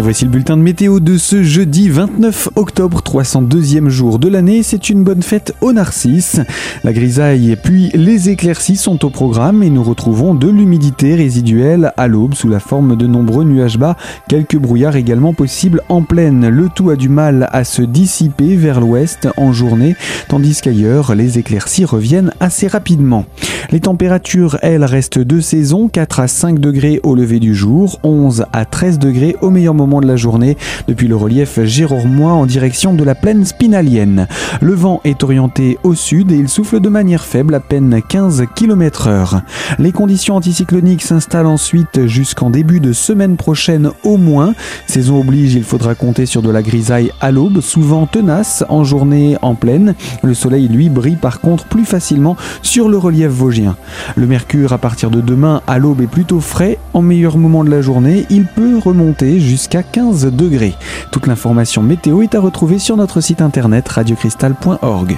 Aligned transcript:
Et 0.00 0.02
voici 0.02 0.24
le 0.24 0.30
bulletin 0.30 0.56
de 0.56 0.62
météo 0.62 0.98
de 0.98 1.18
ce 1.18 1.42
jeudi 1.42 1.90
29 1.90 2.48
octobre, 2.56 3.02
302e 3.04 3.90
jour 3.90 4.18
de 4.18 4.28
l'année. 4.28 4.62
C'est 4.62 4.88
une 4.88 5.04
bonne 5.04 5.22
fête 5.22 5.54
aux 5.60 5.74
narcisses. 5.74 6.40
La 6.84 6.94
grisaille 6.94 7.54
puis 7.62 7.90
les 7.92 8.30
éclaircies 8.30 8.78
sont 8.78 9.04
au 9.04 9.10
programme 9.10 9.62
et 9.62 9.68
nous 9.68 9.82
retrouvons 9.82 10.32
de 10.32 10.48
l'humidité 10.48 11.16
résiduelle 11.16 11.92
à 11.98 12.08
l'aube 12.08 12.32
sous 12.32 12.48
la 12.48 12.60
forme 12.60 12.96
de 12.96 13.06
nombreux 13.06 13.44
nuages 13.44 13.76
bas, 13.76 13.98
quelques 14.26 14.56
brouillards 14.56 14.96
également 14.96 15.34
possibles 15.34 15.82
en 15.90 16.00
pleine. 16.00 16.48
Le 16.48 16.70
tout 16.70 16.88
a 16.88 16.96
du 16.96 17.10
mal 17.10 17.50
à 17.52 17.64
se 17.64 17.82
dissiper 17.82 18.56
vers 18.56 18.80
l'ouest 18.80 19.28
en 19.36 19.52
journée, 19.52 19.96
tandis 20.28 20.62
qu'ailleurs 20.62 21.14
les 21.14 21.38
éclaircies 21.38 21.84
reviennent 21.84 22.32
assez 22.40 22.68
rapidement. 22.68 23.26
Les 23.70 23.80
températures, 23.80 24.58
elles, 24.62 24.84
restent 24.84 25.18
de 25.18 25.40
saison, 25.40 25.88
4 25.88 26.20
à 26.20 26.28
5 26.28 26.58
degrés 26.58 27.00
au 27.02 27.14
lever 27.14 27.38
du 27.38 27.54
jour, 27.54 28.00
11 28.02 28.46
à 28.52 28.64
13 28.64 28.98
degrés 28.98 29.36
au 29.40 29.50
meilleur 29.50 29.74
moment 29.74 30.00
de 30.00 30.06
la 30.06 30.16
journée 30.16 30.56
depuis 30.88 31.08
le 31.08 31.16
relief 31.16 31.62
gérormois 31.62 32.32
en 32.32 32.46
direction 32.46 32.94
de 32.94 33.04
la 33.04 33.14
plaine 33.14 33.44
spinalienne. 33.44 34.26
Le 34.60 34.74
vent 34.74 35.00
est 35.04 35.22
orienté 35.22 35.78
au 35.82 35.94
sud 35.94 36.32
et 36.32 36.36
il 36.36 36.48
souffle 36.48 36.80
de 36.80 36.88
manière 36.88 37.24
faible 37.24 37.54
à 37.54 37.60
peine 37.60 38.00
15 38.08 38.44
km 38.54 39.08
heure. 39.08 39.42
Les 39.78 39.92
conditions 39.92 40.36
anticycloniques 40.36 41.02
s'installent 41.02 41.46
ensuite 41.46 42.06
jusqu'en 42.06 42.50
début 42.50 42.80
de 42.80 42.92
semaine 42.92 43.36
prochaine 43.36 43.90
au 44.04 44.16
moins. 44.16 44.54
Saison 44.86 45.20
oblige, 45.20 45.54
il 45.54 45.64
faudra 45.64 45.94
compter 45.94 46.26
sur 46.26 46.42
de 46.42 46.50
la 46.50 46.62
grisaille 46.62 47.12
à 47.20 47.30
l'aube, 47.30 47.60
souvent 47.60 48.06
tenace 48.06 48.64
en 48.68 48.84
journée 48.84 49.36
en 49.42 49.54
pleine. 49.54 49.94
Le 50.22 50.34
soleil, 50.34 50.68
lui, 50.68 50.88
brille 50.88 51.16
par 51.16 51.40
contre 51.40 51.64
plus 51.64 51.84
facilement 51.84 52.36
sur 52.62 52.88
le 52.88 52.98
relief 52.98 53.28
vosgien. 53.28 53.49
Le 54.16 54.26
mercure 54.26 54.72
à 54.72 54.78
partir 54.78 55.10
de 55.10 55.20
demain 55.20 55.62
à 55.66 55.78
l'aube 55.78 56.00
est 56.00 56.06
plutôt 56.06 56.40
frais. 56.40 56.78
En 56.94 57.02
meilleur 57.02 57.36
moment 57.38 57.64
de 57.64 57.70
la 57.70 57.80
journée, 57.80 58.26
il 58.30 58.44
peut 58.44 58.78
remonter 58.78 59.40
jusqu'à 59.40 59.82
15 59.82 60.26
degrés. 60.32 60.74
Toute 61.10 61.26
l'information 61.26 61.82
météo 61.82 62.22
est 62.22 62.34
à 62.34 62.40
retrouver 62.40 62.78
sur 62.78 62.96
notre 62.96 63.20
site 63.20 63.42
internet 63.42 63.88
radiocristal.org. 63.88 65.16